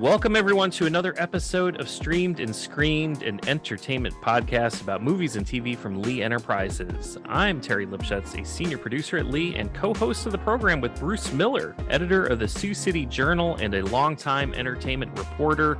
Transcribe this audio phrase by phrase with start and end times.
[0.00, 5.44] Welcome, everyone, to another episode of Streamed and Screamed, an entertainment podcast about movies and
[5.44, 7.18] TV from Lee Enterprises.
[7.26, 10.98] I'm Terry Lipshetz, a senior producer at Lee and co host of the program with
[10.98, 15.76] Bruce Miller, editor of the Sioux City Journal and a longtime entertainment reporter.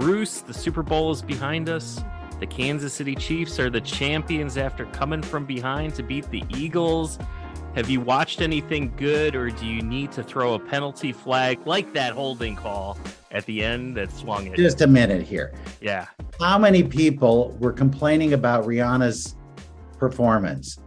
[0.00, 2.02] Bruce, the Super Bowl is behind us.
[2.40, 7.20] The Kansas City Chiefs are the champions after coming from behind to beat the Eagles.
[7.74, 11.92] Have you watched anything good, or do you need to throw a penalty flag like
[11.92, 12.96] that holding call
[13.32, 14.54] at the end that swung it?
[14.54, 15.52] Just a minute here.
[15.80, 16.06] Yeah.
[16.38, 19.34] How many people were complaining about Rihanna's
[19.98, 20.78] performance?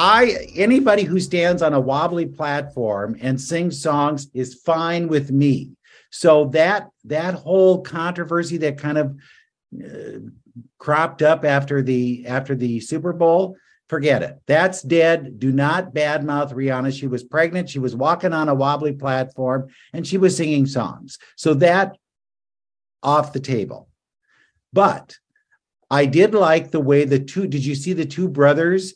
[0.00, 5.70] I anybody who stands on a wobbly platform and sings songs is fine with me.
[6.10, 9.16] So that that whole controversy that kind of
[9.80, 10.18] uh,
[10.78, 13.56] cropped up after the after the Super Bowl,
[13.88, 14.38] forget it.
[14.46, 15.38] That's dead.
[15.38, 16.98] Do not badmouth Rihanna.
[16.98, 17.70] She was pregnant.
[17.70, 21.18] She was walking on a wobbly platform and she was singing songs.
[21.36, 21.96] So that
[23.02, 23.88] off the table.
[24.72, 25.16] But
[25.90, 28.94] I did like the way the two, did you see the two brothers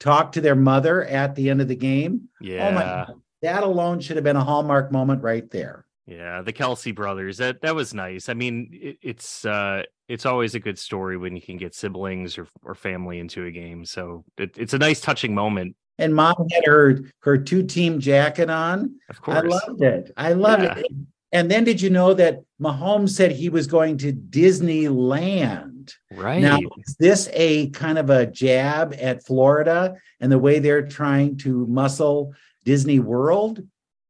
[0.00, 2.28] talk to their mother at the end of the game?
[2.40, 2.68] Yeah.
[2.68, 3.14] Oh my God.
[3.42, 5.86] That alone should have been a hallmark moment right there.
[6.06, 7.36] Yeah, the Kelce brothers.
[7.36, 8.28] That that was nice.
[8.28, 12.38] I mean, it, it's uh it's always a good story when you can get siblings
[12.38, 13.84] or or family into a game.
[13.84, 15.76] So it, it's a nice touching moment.
[15.98, 18.98] And mom had her her two team jacket on.
[19.08, 19.38] Of course.
[19.38, 20.12] I loved it.
[20.16, 20.78] I loved Yeah.
[20.78, 20.86] it.
[21.30, 25.92] And then did you know that Mahomes said he was going to Disneyland?
[26.10, 26.40] Right.
[26.40, 31.36] Now, is this a kind of a jab at Florida and the way they're trying
[31.38, 32.32] to muscle
[32.64, 33.62] Disney World?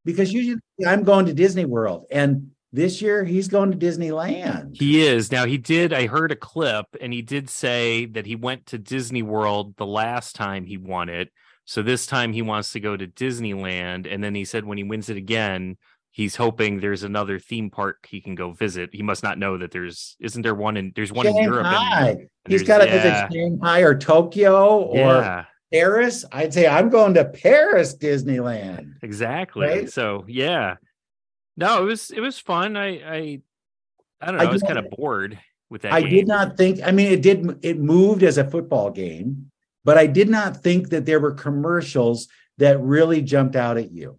[0.04, 4.76] Because usually I'm going to Disney World, and this year he's going to Disneyland.
[4.76, 5.32] He is.
[5.32, 8.78] Now he did I heard a clip and he did say that he went to
[8.78, 11.30] Disney World the last time he won it.
[11.64, 14.84] So this time he wants to go to Disneyland and then he said when he
[14.84, 15.76] wins it again,
[16.10, 18.90] he's hoping there's another theme park he can go visit.
[18.92, 21.74] He must not know that there's isn't there one in there's one in Europe and-
[21.76, 22.08] Shanghai.
[22.10, 23.26] and He's got to yeah.
[23.28, 26.24] visit Shanghai or Tokyo or yeah, Paris.
[26.32, 28.92] I'd say I'm going to Paris Disneyland.
[29.02, 29.66] exactly.
[29.66, 29.90] Right?
[29.92, 30.76] So yeah.
[31.58, 32.76] No, it was it was fun.
[32.76, 33.42] I I
[34.20, 35.38] I don't know, I I, was kind of bored
[35.70, 36.10] with that I game.
[36.10, 36.80] did not think.
[36.84, 37.58] I mean, it did.
[37.62, 39.50] It moved as a football game,
[39.84, 44.18] but I did not think that there were commercials that really jumped out at you,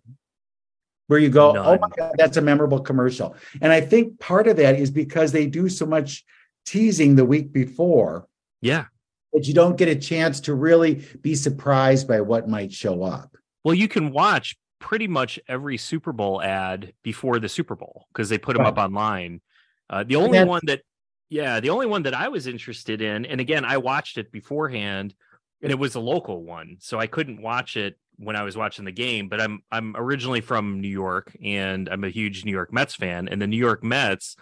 [1.07, 4.57] where you go, "Oh my god, that's a memorable commercial." And I think part of
[4.57, 6.25] that is because they do so much
[6.65, 8.27] teasing the week before
[8.61, 8.85] Yeah.
[9.33, 13.35] that you don't get a chance to really be surprised by what might show up.
[13.63, 18.29] Well, you can watch pretty much every Super Bowl ad before the Super Bowl because
[18.29, 18.69] they put them Right.
[18.69, 19.41] up online.
[19.89, 20.81] Uh, the only one that,
[21.29, 25.13] yeah, the only one that I was interested in, and again, I watched it beforehand,
[25.61, 28.85] and it was a local one, so I couldn't watch it when I was watching
[28.85, 29.29] the game.
[29.29, 33.27] But I'm I'm originally from New York, and I'm a huge New York Mets fan,
[33.27, 34.35] and the New York Mets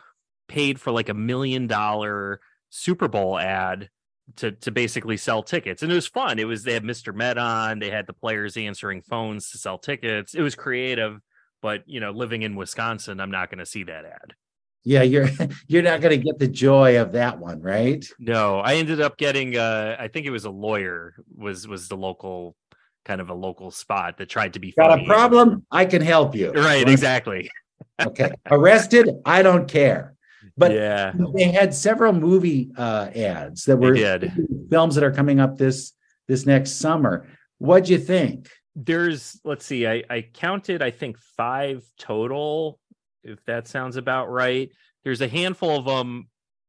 [0.47, 3.89] paid for like a million dollar Super Bowl ad
[4.35, 7.37] to to basically sell tickets and it was fun it was they had mr met
[7.37, 11.19] on they had the players answering phones to sell tickets it was creative
[11.61, 14.33] but you know living in wisconsin i'm not going to see that ad
[14.83, 15.29] Yeah, you're
[15.67, 18.05] you're not going to get the joy of that one, right?
[18.19, 21.95] no i ended up getting uh i think it was a lawyer was was the
[21.97, 22.55] local
[23.05, 25.03] kind of a local spot that tried to be Got funny.
[25.05, 25.65] a problem?
[25.71, 26.51] I can help you.
[26.51, 27.49] right exactly
[28.05, 28.31] Okay.
[28.51, 29.09] Arrested?
[29.25, 30.16] I don't care.
[30.57, 33.95] But yeah they had several movie uh, ads that were
[34.69, 35.93] films that are coming up this
[36.27, 37.27] this next summer.
[37.59, 38.49] What'd you think?
[38.79, 42.77] there's let's see i i counted i think five total
[43.23, 44.69] if that sounds about right
[45.03, 46.27] there's a handful of them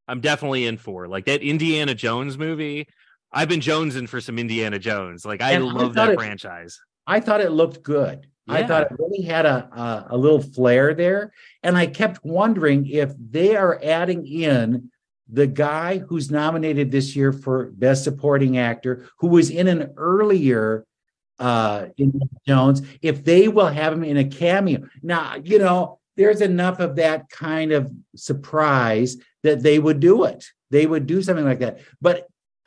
[0.09, 2.88] i'm definitely in for like that indiana jones movie
[3.31, 6.81] i've been jonesing for some indiana jones like i And love thought that it- franchise
[7.06, 8.26] I thought it looked good.
[8.48, 11.32] I thought it really had a, a a little flair there,
[11.62, 14.91] and I kept wondering if they are adding in
[15.31, 20.84] the guy who's nominated this year for Best Supporting Actor, who was in an earlier
[21.38, 24.88] uh Indiana Jones, if they will have him in a cameo.
[25.03, 30.44] Now, you know, there's enough of that kind of surprise that they would do it.
[30.70, 31.78] They would do something like that.
[32.00, 32.26] But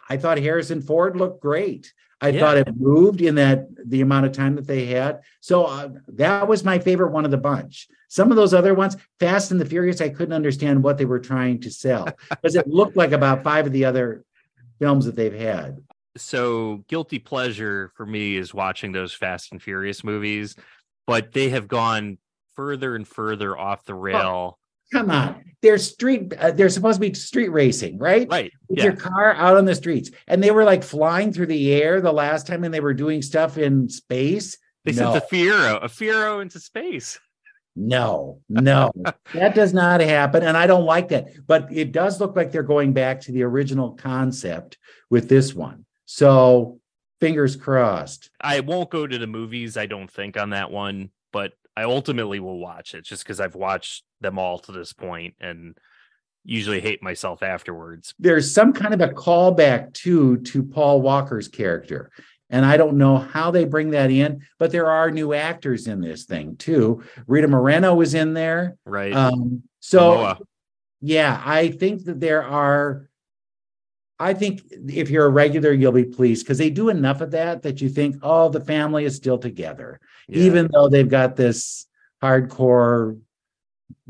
[0.10, 1.94] I thought Harrison Ford looked great.
[2.22, 2.40] I Yeah.
[2.40, 5.22] thought it moved in that the amount of time that they had.
[5.40, 7.88] So uh, that was my favorite one of the bunch.
[8.10, 11.20] Some of those other ones, Fast and the Furious, I couldn't understand what they were
[11.20, 14.24] trying to sell because it looked like about five of the other
[14.80, 15.78] films that they've had.
[16.18, 20.56] so guilty pleasure for me is watching those fast and furious movies
[21.08, 22.18] but they have gone
[22.56, 24.60] further and further off the rail
[24.92, 26.34] Come on, they're street.
[26.38, 28.28] Uh, they're supposed to be street racing, right?
[28.30, 31.48] right With yeah your car out on the streets, and they were like flying through
[31.48, 34.58] the air the last time, and they were doing stuff in space.
[34.86, 35.14] they No.
[35.14, 37.20] sent a fiero a fiero into space
[37.76, 38.92] No, no,
[39.34, 40.44] that does not happen.
[40.44, 41.30] And I don't like that.
[41.48, 44.78] But it does look like they're going back to the original concept
[45.10, 45.86] with this one.
[46.06, 46.80] So
[47.22, 48.30] fingers crossed.
[48.42, 52.42] I won't go to the movies, I don't think, on that one, but I ultimately
[52.42, 55.78] will watch it just because I've watched them all to this point and
[56.44, 58.14] usually hate myself afterwards.
[58.18, 62.12] There's some kind of a callback to to Paul Walker's character.
[62.50, 66.02] And I don't know how they bring that in, but there are new actors in
[66.02, 67.02] this thing too.
[67.26, 68.76] Rita Moreno was in there.
[68.86, 69.14] Right.
[69.14, 70.38] Um, so
[71.00, 73.08] yeah, I think that there are.
[74.20, 77.64] I think if you're a regular, you'll be pleased because they do enough of that
[77.64, 80.44] that you think, oh, the family is still together, Yeah.
[80.44, 81.88] even though they've got this
[82.22, 83.20] hardcore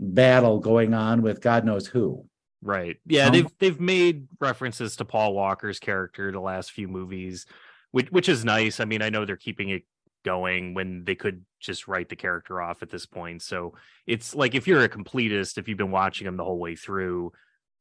[0.01, 2.25] battle going on with God knows who.
[2.63, 2.97] Right.
[3.07, 7.45] Yeah, Um, they've they've made references to Paul Walker's character the last few movies,
[7.91, 8.79] which which is nice.
[8.79, 9.83] I mean, I know they're keeping it
[10.23, 13.41] going when they could just write the character off at this point.
[13.41, 13.73] So
[14.05, 17.31] it's like if you're a completist, if you've been watching them the whole way through,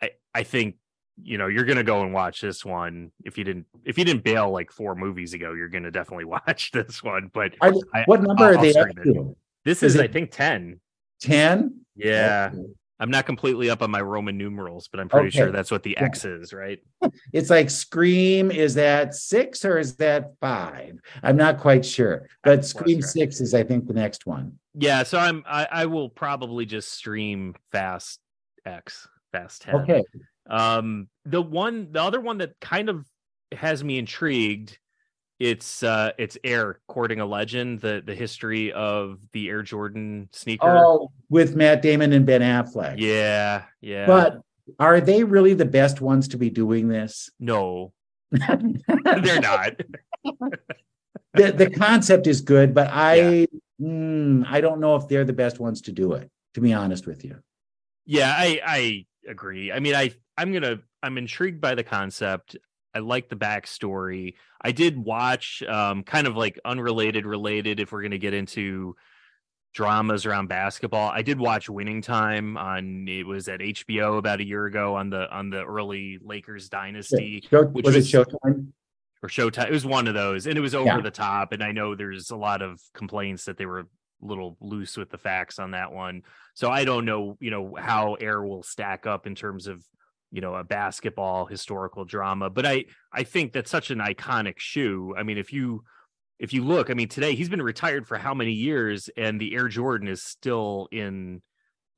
[0.03, 0.77] I I think
[1.23, 3.11] you know you're gonna go and watch this one.
[3.25, 6.71] If you didn't if you didn't bail like four movies ago, you're gonna definitely watch
[6.73, 7.31] this one.
[7.35, 9.37] But Are, I- what number I'll- are they up to?
[9.67, 10.81] this is is, it- I think ten.
[11.21, 11.81] 10?
[11.97, 12.53] Yeah.
[12.99, 15.39] I'm not completely up on my Roman numerals, but I'm pretty Okay.
[15.39, 16.81] sure that's what the X is, right?
[17.33, 18.51] It's like Scream.
[18.51, 20.99] Is that six or is that five?
[21.23, 22.29] I'm not quite sure.
[22.45, 23.05] But That's Scream right.
[23.05, 24.59] six is, I think, the next one.
[24.75, 28.21] Yeah, so I'm I, I will probably just stream Fast
[28.67, 29.75] X, Fast 10.
[29.77, 30.03] Okay.
[30.49, 33.07] Um the one the other one that kind of
[33.53, 34.79] has me intrigued,
[35.41, 40.69] it's uh it's Air Courting a Legend, the the history of the Air Jordan sneaker.
[40.69, 42.97] Oh, with Matt Damon and Ben Affleck.
[42.99, 44.07] yeah, yeah.
[44.07, 44.43] But
[44.79, 47.31] are they really the best ones to be doing this?
[47.41, 47.93] no,
[48.31, 49.81] they're not.
[51.35, 53.49] the the concept is good, but I
[53.81, 56.31] mm, I don't know if they're the best ones to do it.
[56.55, 57.37] To be honest with you,
[58.05, 59.73] Yeah, I I agree.
[59.73, 62.57] I mean, I I'm gonna I'm intrigued by the concept.
[62.95, 64.35] I like the backstory.
[64.61, 68.97] I did watch um kind of like unrelated related if we're gonna get into
[69.75, 71.11] dramas around basketball.
[71.11, 75.11] I did watch Winning Time on it was at HBO about a year ago on
[75.11, 78.69] the on the early Lakers dynasty Show, which was, was- it Showtime?
[79.23, 79.67] or Showtime.
[79.67, 81.01] It was one of those, and it was over Yeah.
[81.03, 81.53] the top.
[81.53, 83.87] And I know there's a lot of complaints that they were a
[84.23, 86.23] little loose with the facts on that one.
[86.55, 89.85] So I don't know, you know, how Air will stack up in terms of,
[90.31, 92.51] you know, a basketball historical drama.
[92.51, 95.15] But I I think that's such an iconic shoe.
[95.17, 95.85] I mean, if you
[96.39, 99.55] if you look, I mean, today he's been retired for how many years, and the
[99.55, 101.43] Air Jordan is still in,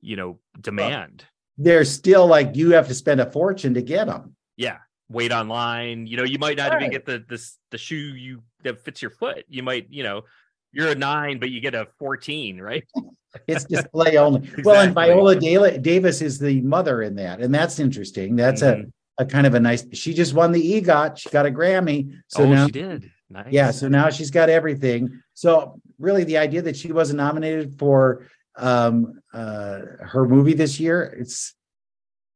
[0.01, 1.25] you know, demand.
[1.57, 4.35] They're still like you have to spend a fortune to get them.
[4.57, 4.77] yeah
[5.09, 8.79] wait online you know you might not even get the this the shoe you that
[8.83, 10.23] fits your foot you might you know
[10.73, 12.83] you're a nine but you get a 14 right
[13.47, 14.47] It's display only.
[14.63, 18.35] Well, and Viola Dala- Davis is the mother in that, and that's interesting.
[18.35, 18.91] That's Mhm.
[19.17, 19.85] a a kind of a nice.
[19.93, 21.17] She just won the EGOT.
[21.17, 22.19] She got a Grammy.
[22.27, 25.21] So oh now she did nice Yeah, so now she's got everything.
[25.33, 31.01] So really the idea that she wasn't nominated for um uh her movie this year,
[31.19, 31.55] it's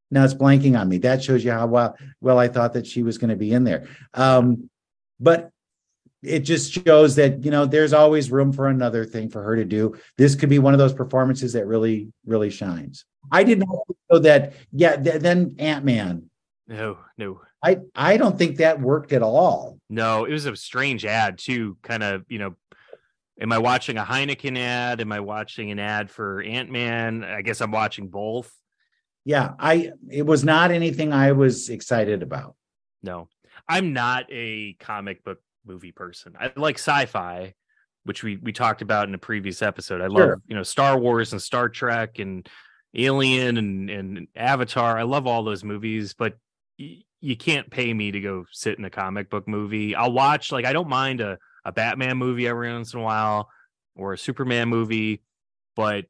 [0.10, 0.98] now it's blanking on me.
[0.98, 3.64] That shows you how well well I thought that she was going to be in
[3.66, 3.88] there.
[4.16, 4.70] Um
[5.20, 5.52] but
[6.24, 9.66] it just shows that you know there's always room for another thing for her to
[9.66, 9.96] do.
[10.18, 13.06] This could be one of those performances that really really shines.
[13.32, 13.78] I did not
[14.10, 14.54] know that.
[14.72, 16.30] Yeah, th- then Ant Man.
[16.68, 19.80] no no I I don't think that worked at all.
[19.90, 22.56] no it was a strange ad too kind of you know
[23.40, 27.62] am i watching a heineken ad am i watching an ad for ant-man i guess
[27.62, 28.52] i'm watching both
[29.26, 32.56] Yeah, I it was not anything I was excited about.
[33.04, 33.28] No,
[33.68, 36.36] I'm not a comic book movie person.
[36.40, 37.54] I like sci-fi,
[38.04, 40.02] which we we talked about in a previous episode.
[40.02, 40.28] I Sure.
[40.32, 42.48] love you know Star Wars and Star Trek and
[42.96, 44.98] Alien and and Avatar.
[44.98, 46.38] I love all those movies, but
[46.80, 49.96] y- you can't pay me to go sit in a comic book movie.
[49.96, 53.50] I'll watch like I don't mind a a Batman movie every once in a while
[53.96, 55.22] or a Superman movie,
[55.76, 56.06] but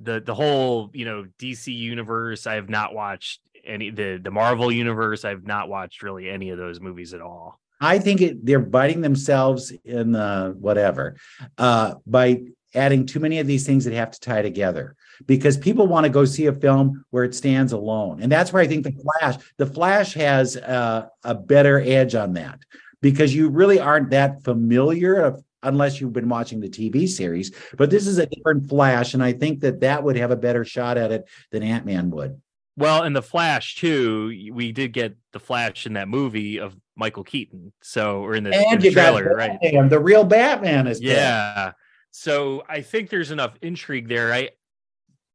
[0.00, 4.70] the the whole you know DC universe I have not watched any the the Marvel
[4.72, 7.60] universe I've not watched really any of those movies at all.
[7.80, 11.16] I think it, they're biting themselves in the whatever
[11.56, 12.42] uh, by
[12.74, 14.94] adding too many of these things that have to tie together
[15.26, 18.20] because people want to go see a film where it stands alone.
[18.22, 22.34] And that's where I think the Flash, the Flash has uh, a better edge on
[22.34, 22.60] that
[23.00, 27.52] because you really aren't that familiar of, unless you've been watching the TV series.
[27.76, 29.14] But this is a different Flash.
[29.14, 32.40] And I think that that would have a better shot at it than Ant-Man would.
[32.76, 37.24] Well, in the Flash too, we did get the Flash in that movie of Michael
[37.24, 37.72] Keaton.
[37.80, 39.58] So, or in the, in And the you got trailer, right?
[39.60, 41.00] Batman, the real Batman is.
[41.00, 41.72] Yeah.
[42.10, 44.32] So I think there's enough intrigue there.
[44.32, 44.50] I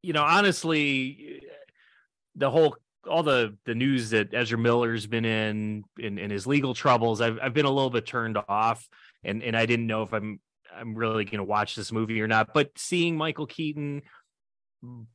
[0.02, 1.42] you know, honestly,
[2.36, 2.76] the whole
[3.10, 7.40] all the the news that Ezra Miller's been in in, in his legal troubles, I've
[7.42, 8.88] I've been a little bit turned off,
[9.24, 10.40] and and I didn't know if I'm
[10.76, 12.54] I'm really going to watch this movie or not.
[12.54, 14.02] But seeing Michael Keaton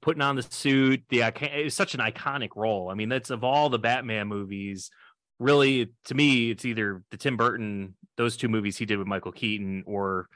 [0.00, 2.90] putting on the suit, the it's such an iconic role.
[2.90, 4.90] I mean, that's of all the Batman movies,
[5.38, 9.32] really to me, it's either the Tim Burton those two movies he did with Michael
[9.32, 10.28] Keaton or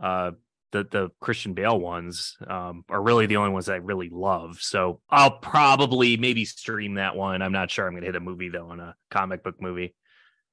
[0.00, 0.32] uh,
[0.72, 4.58] the the Christian Bale ones um, are really the only ones I really love.
[4.60, 7.42] So I'll probably maybe stream that one.
[7.42, 9.94] I'm not sure I'm going to hit a movie though on a comic book movie.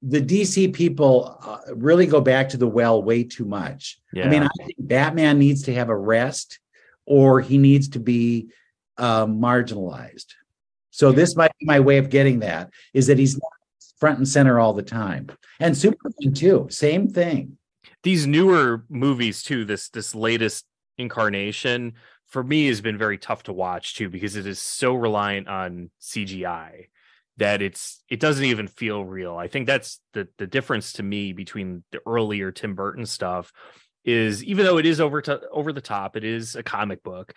[0.02, 3.98] The DC people uh, really go back to the well way too much.
[4.12, 4.26] Yeah.
[4.26, 6.58] I mean, I think Batman needs to have a rest,
[7.04, 8.48] or he needs to be
[8.96, 10.34] uh, marginalized.
[10.90, 13.57] So this might be my way of getting that: is that he's not
[13.98, 15.28] front and center all the time,
[15.60, 17.58] and Superman too, same thing.
[18.02, 20.64] These newer movies too this this latest
[20.96, 21.94] incarnation
[22.28, 25.90] for me has been very tough to watch too because it is so reliant on
[26.00, 26.86] cgi
[27.38, 29.36] that it's it doesn't even feel real.
[29.36, 33.52] I think that's the the difference to me between the earlier tim burton stuff
[34.04, 37.32] is even though it is over to over the top it is a comic book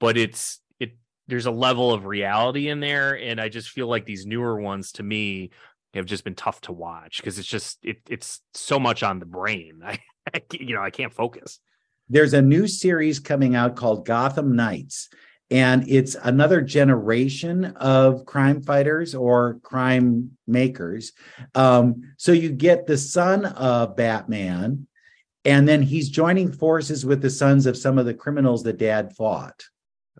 [0.00, 0.92] but it's it
[1.28, 3.18] there's a level of reality in there.
[3.18, 5.50] And i just feel like these newer ones to me
[5.94, 9.26] have just been tough to watch because it's just it, it's so much on the
[9.26, 9.80] brain.
[9.84, 9.98] I,
[10.32, 11.60] I, you know I can't focus.
[12.08, 15.08] There's a new series coming out called Gotham Knights,
[15.50, 21.12] and it's another generation of crime fighters or crime makers.
[21.54, 24.86] Um, so you get the son of Batman,
[25.44, 29.14] and then he's joining forces with the sons of some of the criminals that Dad
[29.14, 29.64] fought.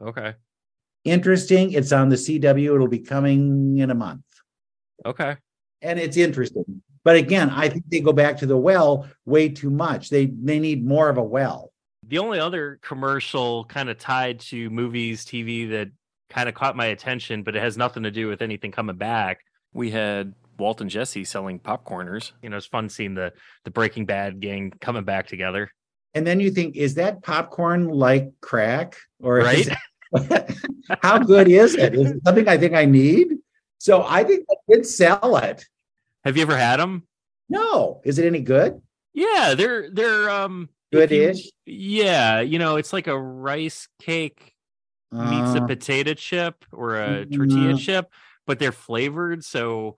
[0.01, 0.35] Okay.
[1.05, 1.73] Interesting.
[1.73, 2.75] It's on the CW.
[2.75, 4.25] It'll be coming in a month.
[5.07, 5.37] Okay
[5.83, 6.83] and it's interesting.
[7.05, 10.11] But again, I think they go back to the well way too much.
[10.11, 11.73] They they need more of a well.
[12.07, 15.89] The only other commercial kind of tied to movies, TV that
[16.31, 19.41] kind of caught my attention, but it has nothing to do with anything coming back.
[19.73, 22.33] We had Walt and Jesse selling popcorners.
[22.43, 23.33] You know, it's fun seeing the
[23.65, 25.71] the Breaking Bad gang coming back together.
[26.15, 28.97] And then you think, is that popcorn like crack?
[29.23, 29.69] Or right?
[31.03, 31.95] how good is it?
[31.95, 33.38] Is it something I think I need?
[33.79, 35.65] So I think they did sell it.
[36.25, 37.07] Have you ever had them?
[37.49, 38.01] No.
[38.05, 38.83] Is it any good?
[39.15, 41.51] Yeah, they're they're um good-ish.
[41.67, 44.55] yeah, you know, it's like a rice cake
[45.11, 48.13] meets uh, a potato chip or a tortilla uh, chip,
[48.47, 49.45] but they're flavored.
[49.45, 49.97] So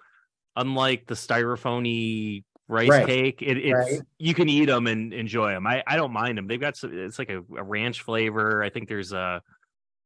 [0.56, 3.06] unlike the styrofoamy rice right.
[3.06, 4.00] cake, it, it's right.
[4.18, 5.66] you can eat them and enjoy them.
[5.66, 6.46] I I don't mind them.
[6.46, 8.62] They've got some, it's like a, a ranch flavor.
[8.62, 9.42] I think there's a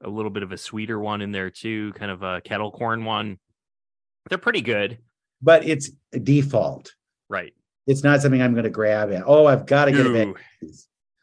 [0.02, 3.04] a little bit of a sweeter one in there too, kind of a kettle corn
[3.04, 3.38] one.
[4.28, 4.99] They're pretty good.
[5.43, 5.90] But it's
[6.23, 6.95] default.
[7.28, 7.52] Right.
[7.87, 9.25] It's not something I'm going to grab at.
[9.26, 10.28] Oh, I've got to get it.
[10.28, 10.38] Okay.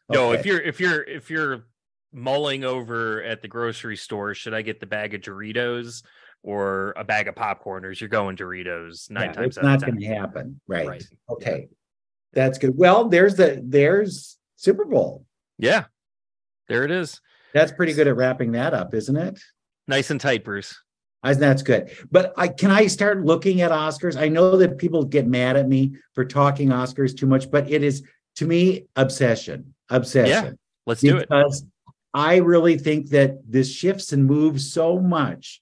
[0.08, 1.64] No, if you're if you're if you're
[2.12, 6.02] mulling over at the grocery store, should I get the bag of Doritos
[6.42, 8.00] or a bag of popcorners?
[8.00, 9.56] You're going Doritos nine yeah, times.
[9.56, 10.60] It's not going to happen.
[10.68, 10.86] Right.
[10.86, 11.04] right.
[11.30, 11.68] Okay.
[11.70, 11.76] Yeah.
[12.34, 12.76] That's good.
[12.76, 15.26] Well, there's the there's Super Bowl.
[15.58, 15.84] Yeah.
[16.68, 17.20] There it is.
[17.52, 19.40] That's pretty good at wrapping that up, isn't it?
[19.88, 20.80] Nice and tight, Bruce.
[21.22, 21.90] That's good.
[22.10, 24.20] But I can I start looking at Oscars?
[24.20, 27.82] I know that people get mad at me for talking Oscars too much, but it
[27.82, 28.02] is
[28.36, 29.74] to me obsession.
[29.88, 30.44] Obsession.
[30.44, 30.50] Yeah,
[30.86, 31.28] let's do it.
[31.28, 31.64] Because
[32.12, 35.60] I really think that this shifts and moves so much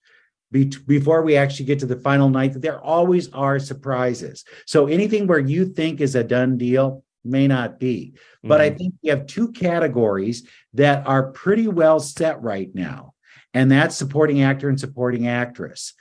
[0.50, 4.44] be- before we actually get to the final night that there always are surprises.
[4.66, 8.14] So anything where you think is a done deal may not be.
[8.42, 8.64] But mm.
[8.64, 13.09] I think we have two categories that are pretty well set right now
[13.54, 15.94] and that's supporting actor and supporting actress.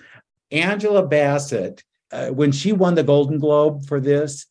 [0.52, 4.46] Angela Bassett, uh, when she won the Golden Globe for this,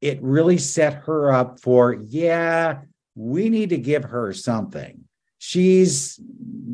[0.00, 2.80] it really set her up for, yeah,
[3.14, 5.04] we need to give her something.
[5.38, 6.20] She's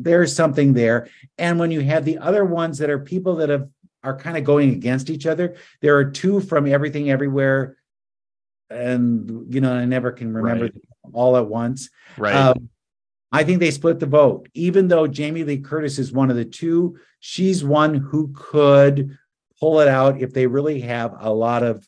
[0.01, 1.09] there's something there.
[1.37, 3.67] And when you have the other ones that are people that have
[4.03, 7.77] are kind of going against each other, there are two from everything everywhere.
[8.69, 10.73] And you know, I never can remember right.
[11.13, 11.89] all at once.
[12.17, 12.35] Right.
[12.35, 12.69] Um,
[13.31, 14.49] I think they split the vote.
[14.53, 19.17] Even though Jamie Lee Curtis is one of the two, she's one who could
[19.59, 21.87] pull it out if they really have a lot of,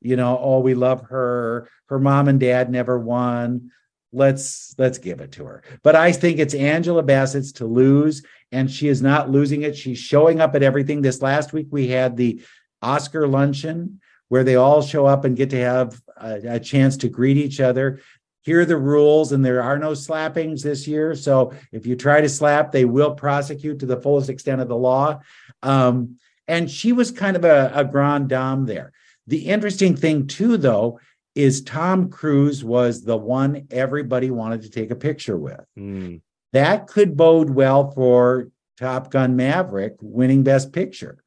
[0.00, 1.68] you know, oh, we love her.
[1.86, 3.70] Her mom and dad never won.
[4.12, 5.62] Let's let's give it to her.
[5.82, 9.76] But I think it's Angela Bassett's to lose, and she is not losing it.
[9.76, 11.02] She's showing up at everything.
[11.02, 12.40] This last week we had the
[12.80, 17.08] Oscar luncheon where they all show up and get to have a, a chance to
[17.08, 18.00] greet each other
[18.48, 22.20] here are the rules and there are no slappings this year so if you try
[22.20, 25.20] to slap they will prosecute to the fullest extent of the law
[25.62, 28.92] um, and she was kind of a, a grand dame there
[29.26, 30.98] the interesting thing too though
[31.34, 36.20] is tom cruise was the one everybody wanted to take a picture with mm.
[36.52, 41.18] that could bode well for Top Gun Maverick winning Best Picture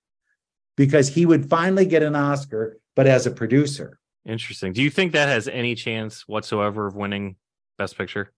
[0.78, 4.00] because he would finally get an Oscar, but as a producer.
[4.25, 4.74] Interesting.
[4.74, 7.36] Do you think that has any chance whatsoever of winning
[7.78, 8.32] Best Picture?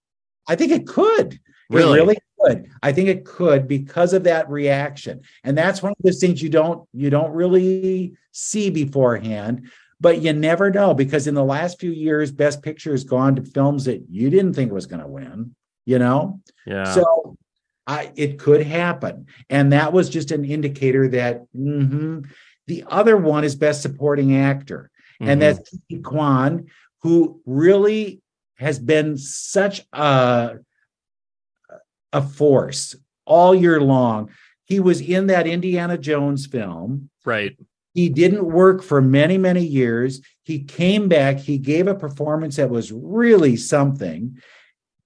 [0.47, 1.39] I think it could.
[1.69, 1.99] Really?
[1.99, 2.69] It really could.
[2.81, 5.21] I think it could because of that reaction.
[5.43, 10.33] And that's one of those things you don't you don't really see beforehand, but you
[10.33, 14.03] never know because in the last few years, Best Picture has gone to films that
[14.09, 16.41] you didn't think was going to win, you know?
[16.65, 16.93] Yeah.
[16.93, 17.37] So
[17.87, 19.27] I it could happen.
[19.49, 22.29] And that was just an indicator that mhm.
[22.67, 24.89] the other one is Best Supporting Actor.
[25.19, 25.39] And Mhm.
[25.39, 26.65] that's Ki Kwan,
[27.01, 28.21] who really
[28.55, 30.57] has been such a
[32.11, 34.29] a force all year long.
[34.65, 37.09] He was in that Indiana Jones film.
[37.25, 37.57] right.
[37.95, 40.19] He didn't work for many, many years.
[40.43, 41.37] He came back.
[41.37, 44.37] He gave a performance that was really something.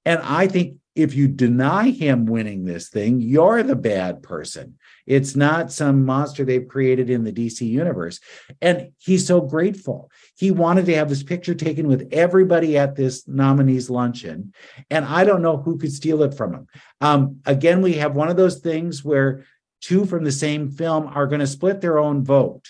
[0.05, 4.77] And I think if you deny him winning this thing, you're the bad person.
[5.07, 8.19] It's not some monster they've created in the DC universe.
[8.61, 10.11] And he's so grateful.
[10.35, 14.53] He wanted to have this picture taken with everybody at this nominees luncheon.
[14.91, 16.67] And I don't know who could steal it from him.
[17.01, 19.45] Um, again, we have one of those things where
[19.81, 22.65] two from the same film are going to split their own vote.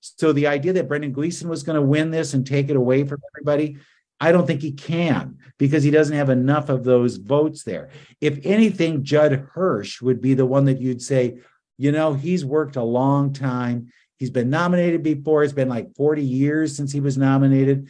[0.00, 3.04] So the idea that Brendan Gleeson was going to win this and take it away
[3.04, 3.76] from everybody,
[4.22, 7.90] I don't think he can because he doesn't have enough of those votes there.
[8.20, 11.38] If anything, Judd Hirsch would be the one that you'd say,
[11.82, 13.90] you know, he's worked a long time.
[14.16, 15.42] He's been nominated before.
[15.42, 17.88] It's been like 40 years since he was nominated.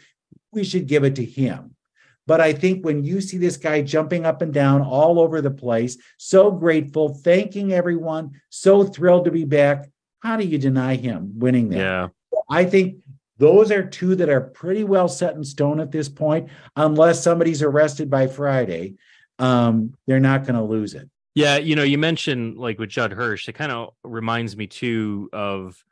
[0.51, 1.77] We should give it to him.
[2.27, 5.51] But I think when you see this guy jumping up and down all over the
[5.51, 11.39] place, so grateful, thanking everyone, so thrilled to be back, how do you deny him
[11.39, 11.77] winning that?
[11.77, 12.09] Yeah.
[12.49, 12.97] I think
[13.37, 16.49] those are two that are pretty well set in stone at this point.
[16.77, 18.95] Unless somebody's arrested by Friday,
[19.39, 21.11] um, they're not going to lose it.
[21.35, 25.31] Yeah, you know, you mentioned like with Judd Hirsch, it kind of reminds me too
[25.33, 25.83] of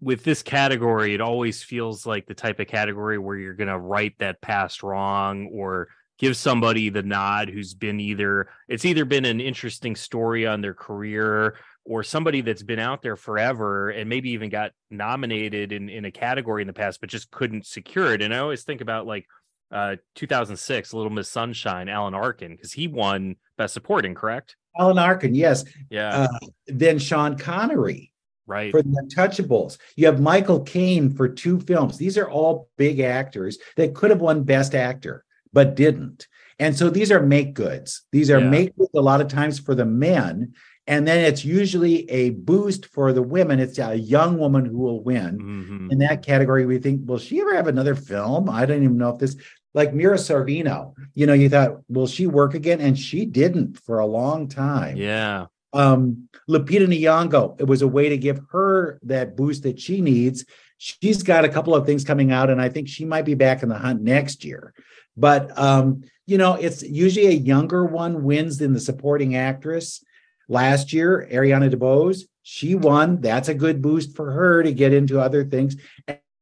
[0.00, 3.78] with this category, it always feels like the type of category where you're going to
[3.78, 5.88] right that past wrong or
[6.18, 10.74] give somebody the nod who's been either it's either been an interesting story on their
[10.74, 16.04] career or somebody that's been out there forever and maybe even got nominated in in
[16.04, 18.22] a category in the past but just couldn't secure it.
[18.22, 19.26] And i always think about like
[19.72, 25.34] uh 2006 little miss sunshine alan arkin because he won best supporting correct Alan Arkin,
[25.34, 25.64] yes.
[25.90, 28.10] yeah Uh, then Sean Connery
[28.46, 29.76] right for the Untouchables.
[29.96, 31.98] You have Michael Caine for two films.
[31.98, 36.26] These are all big actors that could have won Best Actor, but didn't.
[36.58, 38.02] And so these are make goods.
[38.12, 38.48] These are Yeah.
[38.48, 40.54] make goods a lot of times for the men.
[40.86, 43.60] And then it's usually a boost for the women.
[43.60, 45.38] It's a young woman who will win.
[45.38, 45.92] Mhm.
[45.92, 48.48] In that category, we think, will she ever have another film?
[48.48, 49.36] I don't even know if this,
[49.74, 52.80] like Mira Sorvino, you know, you thought, will she work again?
[52.80, 57.60] And she didn't for a long time yeah um Lupita Nyong'o.
[57.60, 60.44] It was a way to give her that boost that she needs.
[60.78, 63.62] She's got a couple of things coming out, and I think she might be back
[63.62, 64.74] in the hunt next year.
[65.16, 70.04] But um, you know, it's usually a younger one wins than the supporting actress.
[70.48, 73.20] Last year, Ariana DeBose, she won.
[73.20, 75.76] That's a good boost for her to get into other things.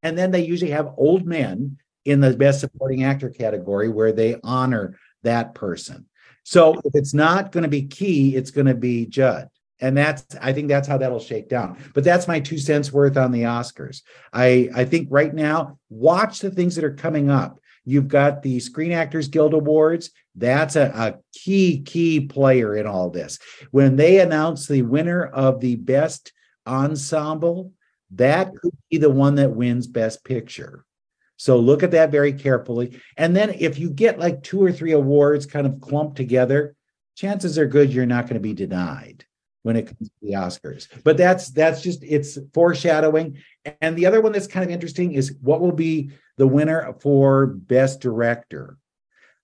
[0.02, 4.36] And then they usually have old men in the best supporting actor category where they
[4.42, 6.06] honor that person.
[6.42, 9.48] So if it's not going to be key, it's going to be Judd.
[9.80, 11.78] And that's I think that's how that'll shake down.
[11.94, 14.02] But that's my two cents worth on the Oscars.
[14.32, 17.60] I I think right now, watch the things that are coming up.
[17.84, 20.10] You've got the Screen Actors Guild Awards.
[20.36, 23.38] That's a, a key, key player in all this.
[23.70, 26.32] When they announce the winner of the best
[26.66, 27.72] ensemble,
[28.12, 30.84] that could be the one that wins Best Picture.
[31.40, 33.00] So look at that very carefully.
[33.16, 36.76] And then if you get like two or three awards kind of clumped together,
[37.16, 39.24] chances are good you're not going to be denied
[39.62, 40.86] when it comes to the Oscars.
[41.02, 43.38] But that's that's just it's foreshadowing.
[43.80, 47.46] And the other one that's kind of interesting is what will be the winner for
[47.46, 48.76] best director.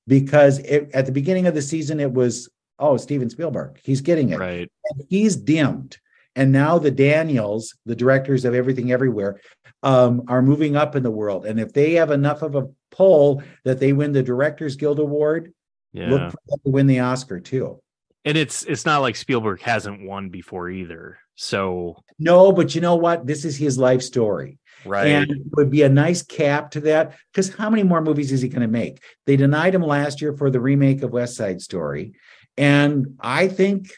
[0.06, 4.28] Because it, at the beginning of the season it was oh Steven Spielberg, he's getting
[4.28, 4.38] it.
[4.38, 5.96] right And he's dimmed.
[6.37, 9.40] And now the Daniels, the directors of Everything Everywhere,
[9.83, 11.46] um, are moving up in the world.
[11.46, 15.53] And if they have enough of a pull that they win the Directors Guild Award,
[15.92, 17.81] yeah look for them to win the Oscar too.
[18.25, 22.96] and it's it's not like spielberg hasn't won before either so No, but you know
[22.96, 23.27] what?
[23.27, 24.59] This is his life story.
[24.85, 28.33] right And it would be a nice cap to that because how many more movies
[28.33, 29.03] is he going to make?
[29.27, 32.14] They denied him last year for the remake of West Side Story.
[32.57, 33.92] And I think,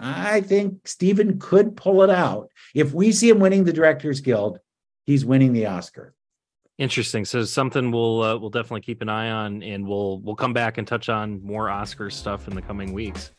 [0.00, 2.48] I think Steven could pull it out.
[2.74, 4.58] If we see him winning the Directors Guild,
[5.04, 6.14] he's winning the Oscar.
[6.78, 7.26] Interesting.
[7.26, 10.78] So something we'll uh, we'll definitely keep an eye on, and we'll we'll come back
[10.78, 13.32] and touch on more Oscar stuff in the coming weeks.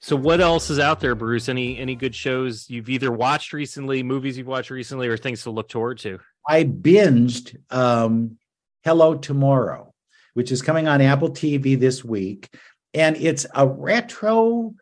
[0.00, 1.48] So what else is out there, Bruce?
[1.48, 5.50] Any any good shows you've either watched recently, movies you've watched recently, or things to
[5.50, 6.18] look toward to?
[6.46, 8.36] I binged um,
[8.82, 9.94] Hello Tomorrow,
[10.34, 12.54] which is coming on Apple TV this week,
[12.94, 14.74] and it's a retro.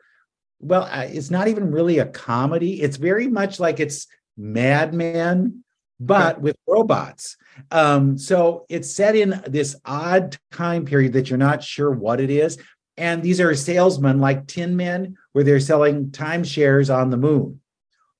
[0.60, 2.80] Well, uh, it's not even really a comedy.
[2.80, 5.64] It's very much like it's Mad Men,
[5.98, 7.36] but with robots.
[7.70, 12.30] Um, so it's set in this odd time period that you're not sure what it
[12.30, 12.58] is.
[12.96, 17.60] And these are salesmen like Tin Men, where they're selling timeshares on the moon.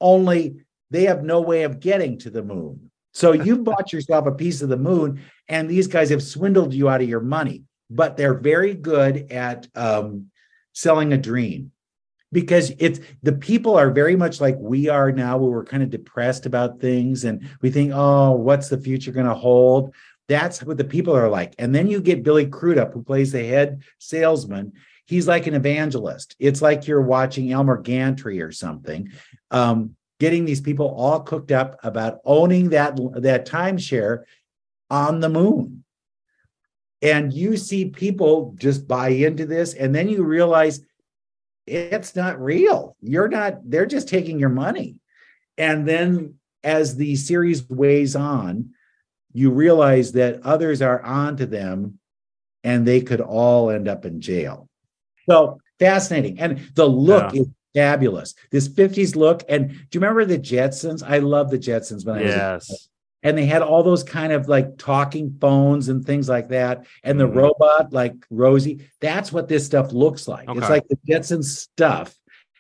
[0.01, 0.57] Only
[0.91, 2.91] they have no way of getting to the moon.
[3.13, 6.89] So you bought yourself a piece of the moon, and these guys have swindled you
[6.89, 7.65] out of your money.
[7.95, 10.31] But they're very good at um,
[10.73, 11.73] selling a dream
[12.33, 15.91] because it's the people are very much like we are now, where we're kind of
[15.91, 19.95] depressed about things and we think, oh, what's the future going to hold?
[20.29, 21.55] That's what the people are like.
[21.59, 24.73] And then you get Billy Crudup, who plays the head salesman.
[25.05, 26.35] He's like an evangelist.
[26.39, 29.11] It's like you're watching Elmer Gantry or something,
[29.51, 34.23] um, getting these people all cooked up about owning that that timeshare
[34.89, 35.85] on the moon.
[37.03, 40.81] And you see people just buy into this, and then you realize
[41.67, 42.97] it's not real.
[43.01, 43.59] You're not.
[43.69, 44.97] They're just taking your money.
[45.59, 48.71] And then as the series weighs on,
[49.33, 51.99] you realize that others are onto them
[52.65, 54.69] and they could all end up in jail.
[55.29, 56.39] So fascinating.
[56.39, 57.43] And the look yeah.
[57.43, 58.35] is fabulous.
[58.51, 59.43] This 50s look.
[59.49, 61.03] And do you remember the Jetsons?
[61.03, 62.69] I love the Jetsons when I yes.
[62.69, 62.89] was
[63.23, 66.87] and they had all those kind of like talking phones and things like that.
[67.05, 67.39] And the mm-hmm.
[67.39, 70.49] robot, like Rosie, that's what this stuff looks like.
[70.49, 70.59] Okay.
[70.59, 72.15] It's like the Jetsons stuff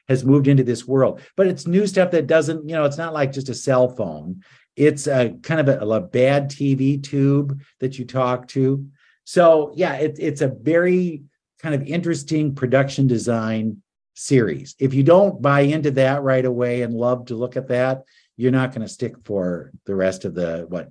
[0.08, 3.12] has moved into this world, but it's new stuff that doesn't, you know, it's not
[3.12, 4.42] like just a cell phone.
[4.76, 8.86] It's a kind of a, a bad TV tube that you talk to.
[9.24, 11.24] So yeah, it, it's a very
[11.60, 13.82] kind of interesting production design
[14.14, 14.74] series.
[14.78, 18.04] If you don't buy into that right away and love to look at that,
[18.36, 20.90] you're not going to stick for the rest of the what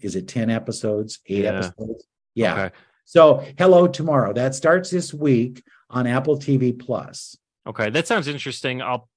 [0.00, 1.50] is it 10 episodes, 8 yeah.
[1.50, 2.06] episodes?
[2.34, 2.52] Yeah.
[2.52, 2.74] Okay.
[3.04, 4.32] So, Hello Tomorrow.
[4.32, 7.36] That starts this week on Apple TV Plus.
[7.66, 8.82] Okay, that sounds interesting.
[8.82, 9.08] I'll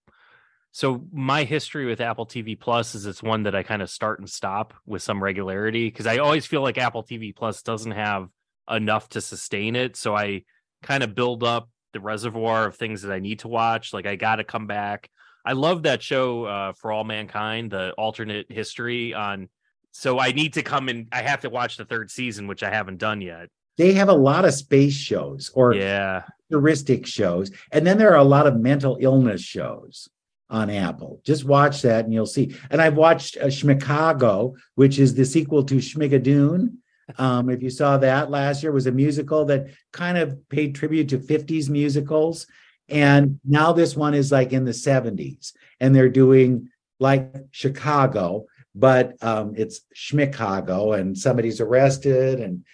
[0.72, 4.20] so my history with Apple TV Plus is it's one that I kind of start
[4.20, 8.30] and stop with some regularity because I always feel like Apple TV Plus doesn't have
[8.70, 9.96] enough to sustain it.
[9.96, 10.44] So I
[10.84, 13.94] kind of build up the reservoir of things that I need to watch.
[13.94, 15.10] Like I got to come back.
[15.46, 19.50] I love that show uh, for all mankind, the alternate history on.
[19.92, 22.70] So I need to come and I have to watch the third season, which I
[22.70, 23.50] haven't done yet.
[23.78, 28.18] They have a lot of space shows or yeah heuristic shows, and then there are
[28.18, 30.10] a lot of mental illness shows
[30.50, 31.22] on Apple.
[31.24, 32.56] Just watch that and you'll see.
[32.72, 36.78] And I've watched uh, which is the sequel to Schmigadoon.
[37.18, 41.10] Um, if you saw that last year, was a musical that kind of paid tribute
[41.10, 42.48] to 50s musicals.
[42.90, 49.14] And now this one is like in the 70s, and they're doing like Chicago, but
[49.22, 52.40] um, it's Schmicago, and somebody's arrested.
[52.40, 52.66] And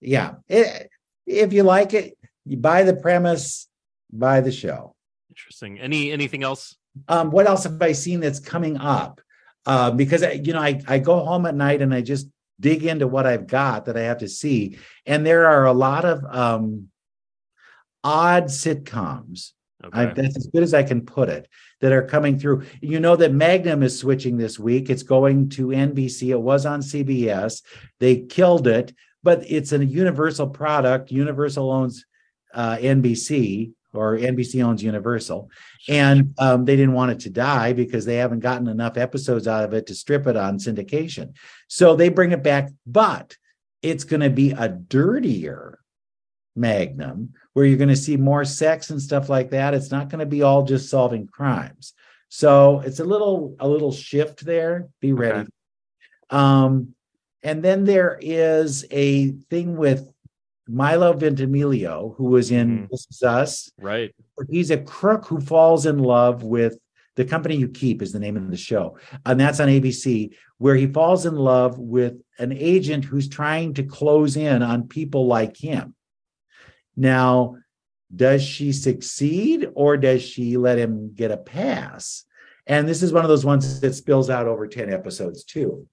[0.00, 0.90] yeah, it,
[1.26, 3.68] if you like it, you buy the premise,
[4.12, 4.94] buy the show.
[5.30, 5.80] Interesting.
[5.80, 6.76] Any anything else
[7.08, 9.20] um, what else have I seen that's coming up?
[9.64, 12.84] Uh, because I, you know, I, I go home at night and I just dig
[12.84, 16.24] into what I've got that I have to see, and there are a lot of
[16.24, 16.88] um,
[18.04, 19.52] odd sitcoms.
[19.84, 20.00] Okay.
[20.00, 21.48] I, that's as good as I can put it.
[21.80, 22.64] That are coming through.
[22.80, 24.88] You know that Magnum is switching this week.
[24.88, 26.28] It's going to NBC.
[26.28, 27.62] It was on CBS.
[27.98, 31.10] They killed it, but it's a Universal product.
[31.10, 32.04] Universal owns
[32.54, 35.50] uh, NBC or NBC owns Universal,
[35.88, 39.64] and um, they didn't want it to die because they haven't gotten enough episodes out
[39.64, 41.34] of it to strip it on syndication.
[41.68, 43.36] So they bring it back, but
[43.82, 45.78] it's going to be a dirtier
[46.54, 49.74] Magnum where you're going to see more sex and stuff like that.
[49.74, 51.92] It's not going to be all just solving crimes.
[52.28, 54.88] So it's a little a little shift there.
[55.00, 55.40] Be ready.
[55.40, 55.48] Okay.
[56.30, 56.94] Um,
[57.42, 60.08] and then there is a thing with
[60.68, 62.84] Milo Ventimiglia, who was in mm-hmm.
[62.90, 63.70] This Is Us.
[63.78, 64.14] Right.
[64.48, 66.78] He's a crook who falls in love with
[67.16, 68.96] the company you keep is the name of the show.
[69.26, 73.82] And that's on ABC, where he falls in love with an agent who's trying to
[73.82, 75.94] close in on people like him.
[76.96, 77.56] Now,
[78.14, 82.24] does she succeed or does she let him get a pass?
[82.66, 85.86] And this is one of those ones that spills out over 10 episodes, too.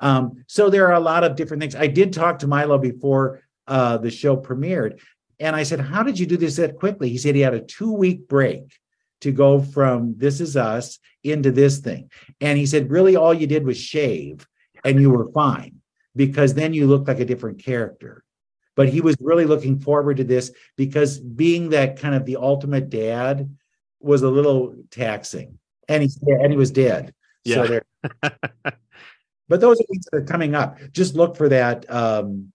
[0.00, 1.74] Um, so there are a lot of different things.
[1.74, 5.00] I did talk to Milo before uh, the show premiered.
[5.40, 7.08] And I said, How did you do this that quickly?
[7.08, 8.78] He said he had a two week break
[9.22, 12.10] to go from This Is Us into this thing.
[12.40, 14.46] And he said, Really, all you did was shave
[14.84, 15.80] and you were fine
[16.14, 18.21] because then you looked like a different character.
[18.76, 22.90] But he was really looking forward to this because being that kind of the ultimate
[22.90, 23.56] dad
[24.00, 25.58] was a little taxing,
[25.88, 27.14] and he's and he was dead.
[27.44, 27.54] Yeah.
[27.54, 27.84] So there.
[29.48, 30.78] but those are things that are coming up.
[30.92, 32.52] Just look for that um,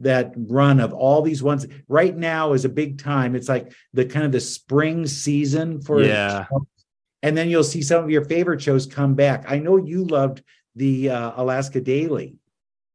[0.00, 1.66] that run of all these ones.
[1.88, 3.34] Right now is a big time.
[3.34, 6.46] It's like the kind of the spring season for Yeah.
[7.22, 9.44] and then you'll see some of your favorite shows come back.
[9.48, 10.42] I know you loved
[10.76, 12.36] the uh, Alaska Daily.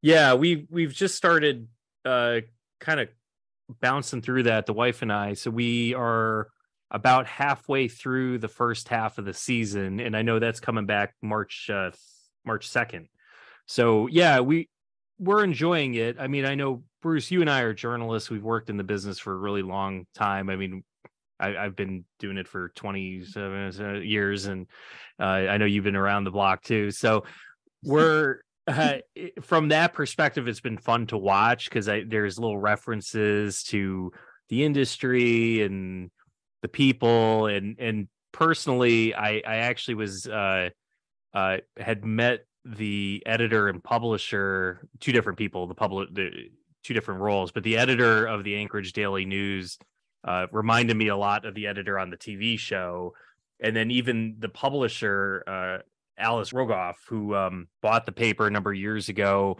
[0.01, 1.67] Yeah, we we've just started
[2.05, 2.41] uh
[2.79, 3.09] kind of
[3.81, 5.33] bouncing through that, the wife and I.
[5.33, 6.49] So we are
[6.91, 11.13] about halfway through the first half of the season, and I know that's coming back
[11.21, 11.91] March uh
[12.45, 13.07] March 2nd.
[13.65, 14.69] So yeah, we
[15.17, 16.17] we're enjoying it.
[16.19, 18.29] I mean, I know Bruce, you and I are journalists.
[18.29, 20.49] We've worked in the business for a really long time.
[20.49, 20.83] I mean,
[21.39, 24.67] I, I've been doing it for 27 years, and
[25.19, 26.91] uh, I know you've been around the block too.
[26.91, 27.23] So
[27.83, 28.97] we're uh,
[29.41, 34.11] from that perspective, it's been fun to watch because there's little references to
[34.49, 36.11] the industry and
[36.61, 40.69] the people, and and personally, I I actually was uh,
[41.33, 46.31] uh, had met the editor and publisher, two different people, the public, the
[46.83, 49.77] two different roles, but the editor of the Anchorage Daily News
[50.23, 53.13] uh, reminded me a lot of the editor on the TV show,
[53.59, 55.77] and then even the publisher, uh,
[56.17, 59.57] Alice Rogoff, who um, bought the paper a number of years ago.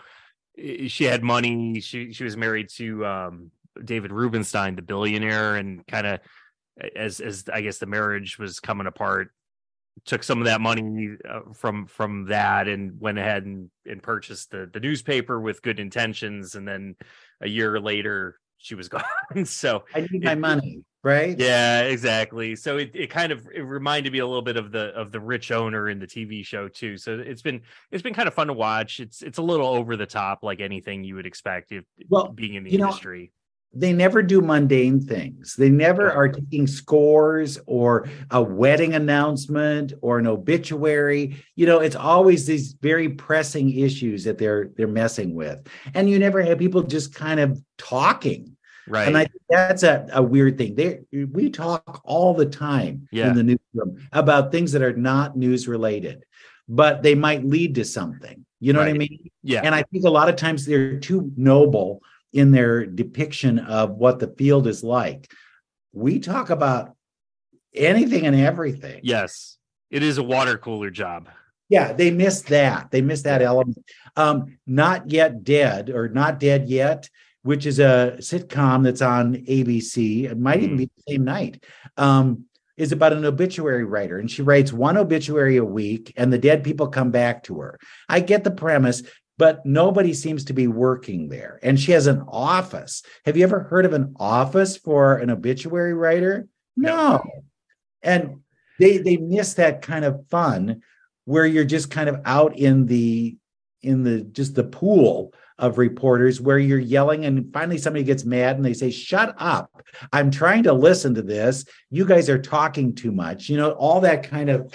[0.88, 1.82] She had money.
[1.82, 3.52] She she was married to um,
[3.84, 6.20] David Rubenstein, the billionaire, and kind of
[6.96, 9.32] as as I guess the marriage was coming apart,
[10.06, 14.52] took some of that money uh, from from that and went ahead and, and purchased
[14.52, 16.96] the the newspaper with good intentions, and then
[17.42, 19.46] a year later she was gone.
[19.46, 21.40] so I need my money, right?
[21.40, 22.56] yeah, exactly.
[22.56, 25.20] So it, it kind of it reminded me a little bit of the of the
[25.20, 26.98] rich owner in the TV show too.
[26.98, 29.00] So it's been it's been kind of fun to watch.
[29.00, 32.56] It's it's a little over the top, like anything you would expect if Well, being
[32.56, 33.32] in the you know, industry.
[33.78, 35.54] They never do mundane things.
[35.58, 41.44] They never are taking scores or a wedding announcement or an obituary.
[41.56, 45.68] You know, it's always these very pressing issues that they're they're messing with.
[45.94, 48.55] And you never have people just kind of talking.
[48.88, 49.08] Right.
[49.08, 50.76] And I think that's a, a weird thing.
[50.76, 53.30] They we talk all the time Yeah.
[53.30, 56.24] in the newsroom about things that are not news related,
[56.70, 58.46] but they might lead to something.
[58.60, 59.30] You know what I mean?
[59.44, 59.62] yeah.
[59.64, 62.02] And I think a lot of times they're too noble
[62.34, 65.32] in their depiction of what the field is like.
[65.94, 66.96] We talk about
[67.74, 69.02] anything and everything.
[69.04, 69.58] yes.
[69.92, 71.30] It is a water cooler job.
[71.70, 72.90] Yeah, they missed that.
[72.92, 73.78] They missed that element.
[74.16, 77.10] Um, Not Yet Dead or Not Dead Yet,
[77.46, 80.24] which is a sitcom that's on ABC.
[80.24, 81.64] It might even be the same night.
[81.96, 86.40] Um, is about an obituary writer, and she writes one obituary a week, and the
[86.40, 87.80] dead people come back to her.
[88.10, 89.04] I get the premise,
[89.38, 91.60] but nobody seems to be working there.
[91.62, 93.04] And she has an office.
[93.26, 96.48] Have you ever heard of an office for an obituary writer?
[96.76, 96.96] No.
[96.96, 97.24] No.
[98.02, 98.40] And
[98.80, 100.82] they they miss that kind of fun
[101.26, 103.38] where you're just kind of out in the
[103.84, 108.58] in the just the pool of reporters where you're yelling and finally somebody gets mad
[108.58, 109.72] and they say shut up.
[110.12, 111.66] I'm trying to listen to this.
[111.90, 113.50] You guys are talking too much.
[113.50, 114.74] You know all that kind of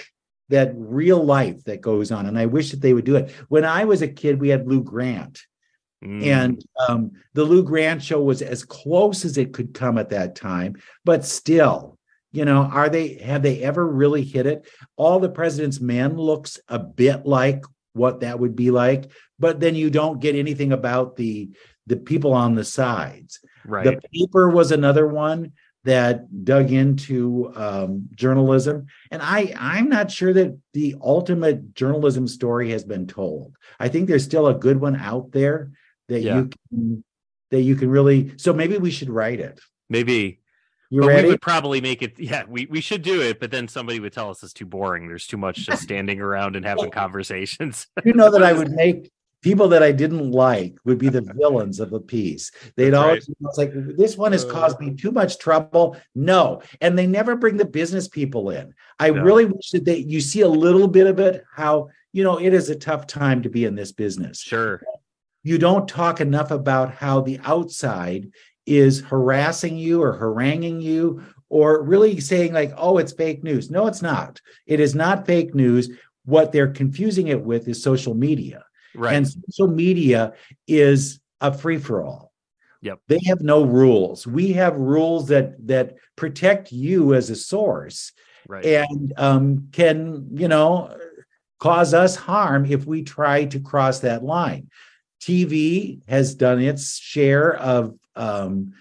[0.49, 3.31] that real life that goes on and i wish that they would do it.
[3.47, 5.41] When i was a kid we had lou grant.
[6.03, 6.25] Mm.
[6.25, 10.35] and um, the Lou Grant show was as close as it could come at that
[10.35, 11.99] time, but still,
[12.31, 14.67] you know, are they have they ever really hit it?
[14.95, 19.11] All the President's Men looks a bit like what that would be like,
[19.41, 21.49] but then you don't get anything about the
[21.87, 23.39] the people on the sides.
[23.65, 23.83] right.
[23.85, 25.51] The paper was another one
[25.83, 32.69] that dug into um, journalism, and I I'm not sure that the ultimate journalism story
[32.71, 33.55] has been told.
[33.79, 35.71] I think there's still a good one out there
[36.07, 36.35] that Yeah.
[36.37, 37.03] you can
[37.49, 38.37] that you can really.
[38.37, 39.59] So maybe we should write it.
[39.89, 40.37] Maybe.
[40.93, 41.23] You but ready?
[41.23, 44.11] we would probably make it yeah, we, we should do it, but then somebody would
[44.13, 45.07] tell us it's too boring.
[45.07, 47.87] There's too much just standing around and having conversations.
[48.05, 49.09] you know that I would make
[49.41, 52.51] people that I didn't like would be the villains of the piece.
[52.75, 54.49] They'd That's always it's like this one has Uh.
[54.49, 55.97] caused me too much trouble.
[56.15, 58.73] No, and they never bring the business people in.
[58.99, 59.23] I No.
[59.23, 61.43] really wish that they you see a little bit of it.
[61.53, 64.39] How you know it is a tough time to be in this business.
[64.39, 64.81] sure.
[65.43, 68.29] You don't talk enough about how the outside
[68.67, 73.87] is harassing you or haranguing you or really saying like oh it's fake news no
[73.87, 75.89] it's not it is not fake news
[76.25, 78.63] what they're confusing it with is social media
[78.95, 79.15] Right.
[79.15, 80.33] and social media
[80.67, 82.31] is a free for all.
[82.81, 82.99] Yep.
[83.07, 84.25] They have no rules.
[84.25, 88.11] We have rules that that protect you as a source
[88.47, 88.65] right.
[88.65, 90.97] and um, can, you know,
[91.59, 94.69] cause us harm if we try to cross that line.
[95.21, 98.73] TV has done its share of um,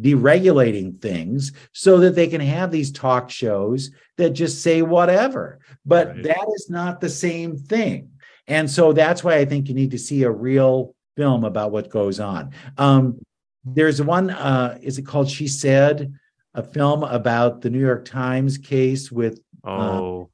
[0.00, 5.60] deregulating things so that they can have these talk shows that just say whatever.
[5.86, 6.22] But Right.
[6.24, 8.10] that is not the same thing.
[8.46, 11.88] And so that's why I think you need to see a real film about what
[11.90, 12.50] goes on.
[12.78, 13.18] Um,
[13.64, 16.12] there's one, uh, is it called She Said?
[16.54, 20.28] A film about the New York Times case with Oh,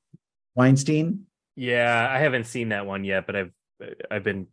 [0.54, 1.26] Weinstein.
[1.56, 2.08] yeah.
[2.10, 3.52] I haven't seen that one yet, but I've
[4.10, 4.46] I've been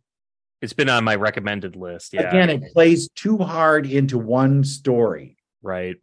[0.62, 2.14] it's been on my recommended list.
[2.14, 2.28] Yeah.
[2.28, 5.36] Again, it plays too hard into one story.
[5.62, 5.96] right.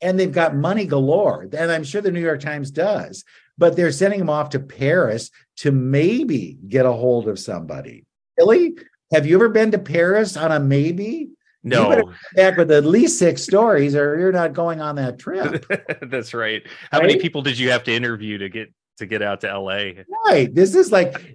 [0.00, 1.42] and they've got money galore.
[1.52, 3.24] And I'm sure the New York Times does,
[3.62, 8.04] but they're sending them off to Paris to maybe get a hold of somebody.
[8.36, 8.74] Really?
[9.12, 11.30] Have you ever been to Paris on a maybe?
[11.62, 15.64] No, Back with at least six stories, or you're not going on that trip.
[16.10, 16.64] that's right.
[16.90, 20.02] How many people did you have to interview to get to get out to LA?
[20.26, 20.52] right.
[20.52, 21.32] This is like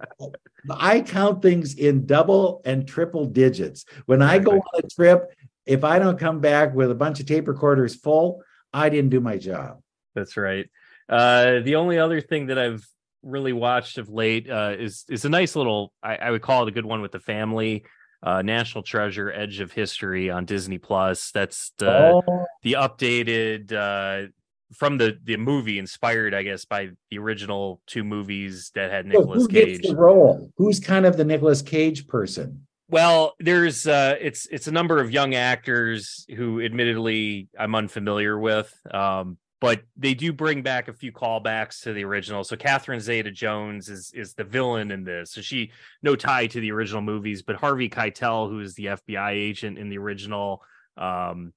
[0.68, 3.86] I count things in double and triple digits.
[4.04, 5.30] When I go on a trip,
[5.64, 9.20] if I don't come back with a bunch of tape recorders full, I didn't do
[9.22, 9.80] my job.
[10.14, 10.68] That's right.
[11.08, 12.86] Uh, the only other thing that I've
[13.22, 15.92] really watched of late uh, is is a nice little.
[16.02, 17.84] I, I would call it a good one with the family.
[18.22, 21.30] Uh, National Treasure: Edge of History on Disney Plus.
[21.30, 24.28] That's the oh, the updated uh,
[24.74, 29.18] from the the movie, inspired, I guess, by the original two movies that had so
[29.18, 29.82] Nicolas who gets Cage.
[29.82, 30.50] the role?
[30.56, 32.66] Who's kind of the Nicolas Cage person?
[32.90, 38.74] Well, there's uh it's it's a number of young actors who admittedly I'm unfamiliar with.
[38.90, 42.44] Um but they do bring back a few callbacks to the original.
[42.44, 45.32] So Catherine Zeta Jones is is the villain in this.
[45.32, 49.30] So she no tie to the original movies, but Harvey Keitel, who is the FBI
[49.32, 50.62] agent in the original,
[50.96, 51.52] um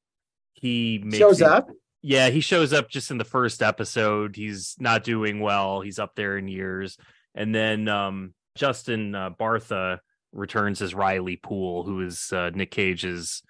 [0.54, 1.70] he makes Shows it- up.
[2.02, 4.36] yeah, he shows up just in the first episode.
[4.36, 5.82] He's not doing well.
[5.82, 6.98] He's up there in years.
[7.36, 10.00] And then um, Justin uh, Bartha
[10.34, 13.42] returns as Riley Poole, who is uh, Nick Cage's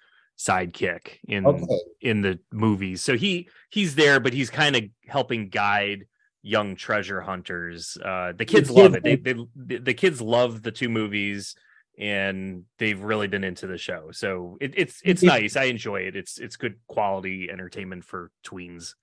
[0.46, 1.64] sidekick in Okay.
[2.00, 3.02] in the movies.
[3.02, 6.06] So he he's there, but he's kind of helping guide
[6.42, 7.96] young treasure hunters.
[8.04, 9.02] Uh, the kids love it.
[9.04, 9.34] They, they
[9.78, 11.54] the- kids love the two movies
[11.98, 14.10] and they've really been into the show.
[14.12, 15.56] So it, it's it's nice.
[15.56, 16.16] I enjoy it.
[16.16, 18.94] It's it's good quality entertainment for tweens.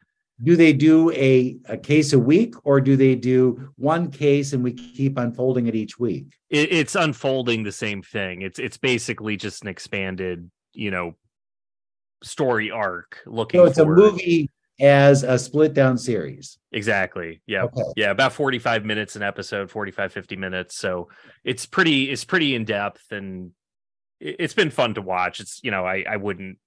[0.41, 4.63] Do they do a, a case a week or do they do one case and
[4.63, 6.27] we keep unfolding it each week?
[6.49, 8.41] It, it's unfolding the same thing.
[8.41, 11.15] It's it's basically just an expanded, you know,
[12.23, 13.19] story arc.
[13.25, 14.49] Looking So it's a movie
[14.81, 16.57] as a split down series.
[16.71, 17.41] exactly.
[17.45, 17.81] Yeah, Okay.
[17.97, 20.75] yeah, about forty five minutes an episode, 45, 50 minutes.
[20.77, 21.09] So
[21.43, 23.51] it's pretty it's pretty in depth and
[24.19, 25.39] it- it's been fun to watch.
[25.39, 26.57] It's you know I I wouldn't.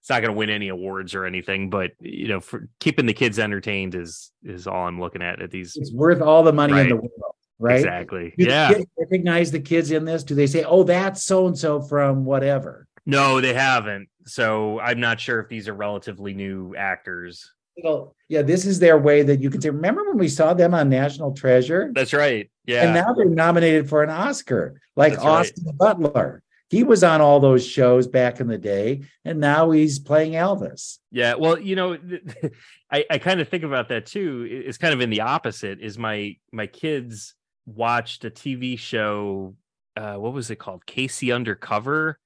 [0.00, 3.12] It's not going to win any awards or anything, but you know, for keeping the
[3.12, 5.76] kids entertained is is all I'm looking at at these.
[5.76, 7.10] It's worth all the money in the world,
[7.58, 7.76] right?
[7.76, 8.32] Exactly.
[8.38, 8.72] Do yeah.
[8.98, 10.24] recognize the kids in this?
[10.24, 12.86] Do they say, "Oh, that's so and so from whatever"?
[13.10, 14.08] No, they haven't.
[14.26, 17.52] So I'm not sure if these are relatively new actors.
[17.82, 19.70] Well, yeah, this is their way that you can say.
[19.70, 21.90] Remember when we saw them on National Treasure?
[21.94, 22.50] That's right.
[22.66, 22.84] Yeah.
[22.84, 25.40] And now they're nominated for an Oscar, like That's right.
[25.40, 26.42] Austin Butler.
[26.68, 30.98] He was on all those shows back in the day, and now he's playing Elvis.
[31.10, 31.34] yeah.
[31.34, 31.98] Well, you know,
[32.92, 34.46] I, I kind of think about that too.
[34.48, 35.80] It's kind of in the opposite.
[35.80, 37.34] Is my my kids
[37.66, 39.56] watched a TV show.
[39.96, 40.86] Uh, what was it called?
[40.86, 41.32] K.C.
[41.32, 42.20] Undercover.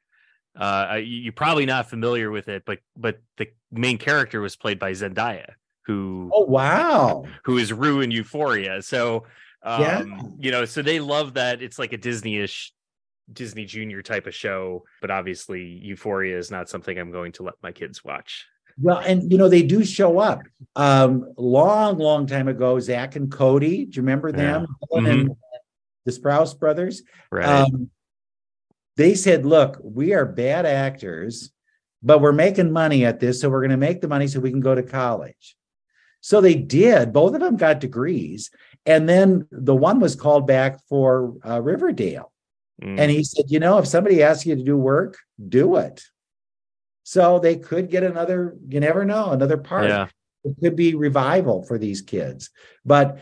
[0.57, 4.79] Uh, you- you're probably not familiar with it, but but the main character was played
[4.79, 5.55] by Zendaya,
[5.87, 7.25] who Oh wow!
[7.45, 8.81] who is Rue in Euphoria.
[8.83, 9.25] So,
[9.63, 10.05] um, Yeah.
[10.39, 12.73] you know, so they love that it's like a Disney-ish,
[13.33, 14.85] Disney Junior type of show.
[15.01, 18.47] But obviously, Euphoria is not something I'm going to let my kids watch.
[18.81, 20.41] Well, and you know they do show up.
[20.77, 23.87] Um, long, long time ago, Zack and Cody.
[23.87, 24.67] Do you remember them?
[24.93, 25.31] Ellen and
[26.05, 27.03] the Sprouse brothers.
[27.31, 27.47] Right?
[27.47, 27.91] Um,
[28.97, 31.51] they said, "Look, we are bad actors,
[32.03, 34.51] but we're making money at this, so we're going to make the money so we
[34.51, 35.57] can go to college."
[36.21, 37.13] So they did.
[37.13, 38.51] Both of them got degrees,
[38.87, 42.31] and then the one was called back for uh, Riverdale,
[42.83, 42.99] Mm.
[42.99, 46.03] and he said, "You know, if somebody asks you to do work, do it."
[47.05, 48.57] So they could get another.
[48.69, 49.89] You never know, another part.
[49.89, 50.09] yeah,
[50.45, 52.51] It could be revival for these kids,
[52.85, 53.19] but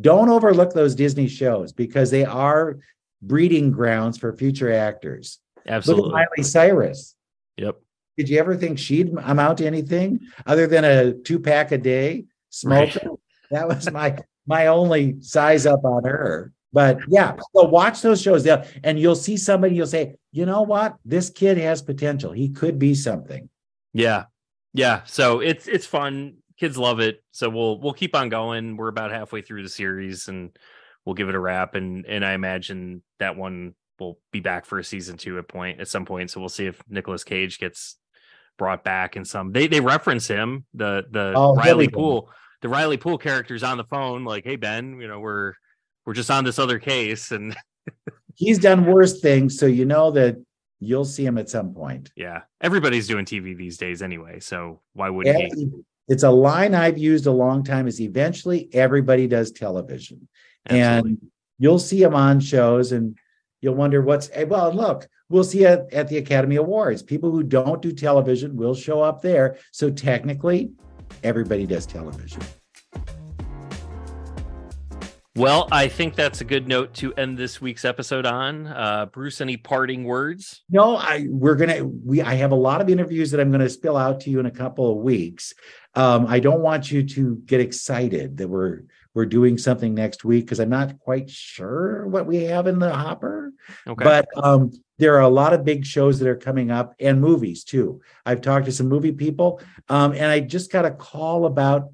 [0.00, 2.78] don't overlook those Disney shows because they are
[3.22, 5.38] breeding grounds for future actors.
[5.56, 6.10] Look absolutely.
[6.10, 7.14] at Miley Cyrus.
[7.56, 7.76] Yep.
[8.16, 12.26] Did you ever think she'd amount to anything other than a two pack a day
[12.50, 13.16] smoking?
[13.50, 14.16] That was my
[14.46, 16.54] my only size up on her.
[16.72, 19.74] But yeah, so watch those shows, and you'll see somebody.
[19.74, 22.32] You'll say, you know what, this kid has potential.
[22.32, 23.50] He could be something.
[23.92, 24.24] Yeah,
[24.72, 25.02] yeah.
[25.04, 26.36] So it's it's fun.
[26.58, 27.22] Kids love it.
[27.32, 28.78] So we'll we'll keep on going.
[28.78, 30.56] We're about halfway through the series, and
[31.04, 31.74] we'll give it a wrap.
[31.74, 35.80] And and I imagine that one will be back for a season two at point
[35.80, 36.30] at some point.
[36.30, 37.96] So we'll see if Nicolas Cage gets
[38.58, 39.52] brought back in some.
[39.52, 42.30] They they reference him the the Oh, Riley Poole
[42.60, 45.54] the Riley Poole character's on the phone like, hey Ben, you know we're
[46.06, 47.56] we're just on this other case and
[48.34, 50.36] He's done worse things, so you know that
[50.80, 52.10] you'll see him at some point.
[52.16, 54.40] yeah, everybody's doing TV these days anyway.
[54.40, 55.70] So why wouldn't he?
[56.08, 57.86] It's a line I've used a long time.
[57.86, 60.28] Is eventually everybody does television,
[60.68, 61.10] Absolutely.
[61.10, 63.16] and you'll see him on shows, and
[63.60, 64.30] you'll wonder what's.
[64.32, 67.02] eh, Well, look, we'll see at, at the Academy Awards.
[67.02, 69.56] People who don't do television will show up there.
[69.72, 70.72] So technically,
[71.22, 72.42] everybody does television.
[75.34, 78.66] Well, I think that's a good note to end this week's episode on.
[78.66, 80.62] Uh, Bruce, any parting words?
[80.68, 83.96] No, I we're gonna we I have a lot of interviews that I'm gonna spill
[83.96, 85.54] out to you in a couple of weeks.
[85.94, 88.82] Um, I don't want you to get excited that we're
[89.14, 92.92] we're doing something next week because I'm not quite sure what we have in the
[92.92, 93.52] hopper.
[93.86, 94.04] Okay.
[94.04, 97.64] But um, there are a lot of big shows that are coming up and movies
[97.64, 98.00] too.
[98.24, 101.90] I've talked to some movie people, um, and I just got a call about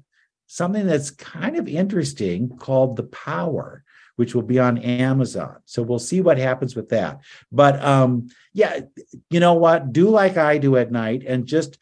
[0.47, 3.83] something that's kind of interesting called The Power,
[4.15, 5.57] which will be on Amazon.
[5.65, 7.19] So we'll see what happens with that.
[7.51, 8.81] But um, yeah,
[9.29, 9.93] you know what?
[9.93, 11.77] Do like I do at night and just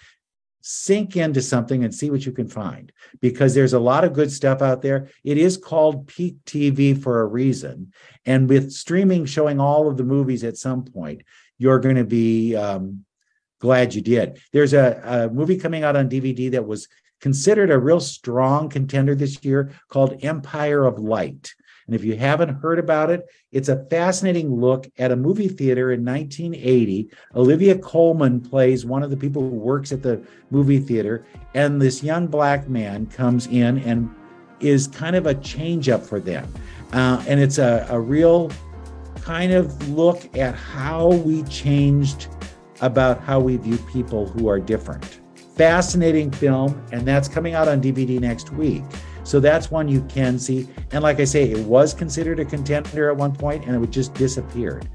[0.69, 2.91] sink into something and see what you can find
[3.21, 5.07] because there's a lot of good stuff out there.
[5.23, 7.93] It is called peak TV for a reason.
[8.25, 11.21] And with streaming showing all of the movies at some point,
[11.57, 13.05] you're going to be um,
[13.59, 14.41] glad you did.
[14.51, 16.89] There's a, a movie coming out on DVD that was
[17.21, 21.53] considered a real strong contender this year called Empire of Light.
[21.87, 25.93] And if you haven't heard about it, it's a fascinating look at a movie theater
[25.93, 27.09] in 1980.
[27.35, 30.21] Olivia Colman plays one of the people who works at the
[30.51, 34.13] movie theater, and this young black man comes in and
[34.59, 36.51] is kind of a change up for them.
[36.91, 38.51] Uh, and it's a, a real
[39.21, 42.27] kind of look at how we changed
[42.81, 45.21] about how we view people who are different.
[45.55, 48.83] Fascinating film, and that's coming out on DVD next week.
[49.27, 50.69] So that's one you can see.
[50.91, 54.13] And like I say, it was considered a contender at one point and it just
[54.13, 54.87] disappeared.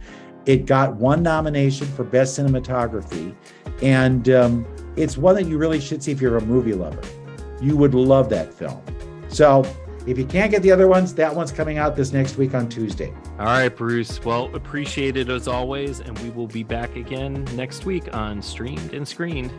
[0.47, 3.37] It got one nomination for Best Cinematography.
[3.83, 4.67] And um,
[4.97, 7.03] it's one that you really should see if you're a movie lover.
[7.61, 8.83] You would love that film.
[9.29, 9.67] So
[10.07, 12.71] if you can't get the other ones, that one's coming out this next week on
[12.71, 13.13] Tuesday.
[13.39, 14.25] All right, Bruce.
[14.25, 16.01] Well, appreciate it as always.
[16.01, 19.53] And we will be back again next week on Streamed and Screened.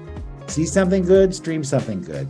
[0.48, 2.28] See something good, stream something good.